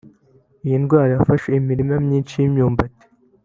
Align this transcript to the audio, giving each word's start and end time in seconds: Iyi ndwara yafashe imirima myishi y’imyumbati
Iyi 0.65 0.77
ndwara 0.83 1.11
yafashe 1.15 1.47
imirima 1.59 1.95
myishi 2.05 2.35
y’imyumbati 2.39 3.05